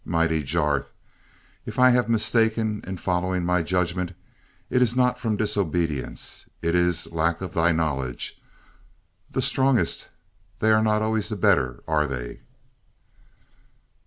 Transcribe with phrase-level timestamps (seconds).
[0.03, 0.91] Mighty Jarth,
[1.67, 4.13] if I have mistaken in following my judgments,
[4.67, 8.41] it is not from disobedience, it is lack of Thy knowledge.
[9.29, 10.09] The strongest
[10.57, 12.41] they are not always the better, are they?"